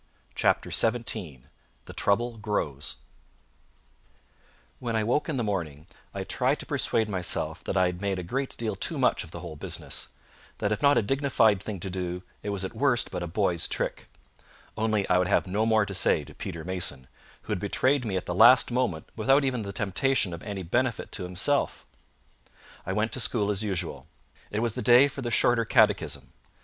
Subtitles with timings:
[0.33, 1.43] CHAPTER XVII
[1.85, 2.95] The Trouble Grows
[4.79, 8.17] When I woke in the morning, I tried to persuade myself that I had made
[8.17, 10.07] a great deal too much of the whole business;
[10.57, 13.67] that if not a dignified thing to do, it was at worst but a boy's
[13.67, 14.09] trick;
[14.75, 17.05] only I would have no more to say to Peter Mason,
[17.43, 21.11] who had betrayed me at the last moment without even the temptation of any benefit
[21.11, 21.85] to himself.
[22.87, 24.07] I went to school as usual.
[24.49, 26.33] It was the day for the Shorter Catechism.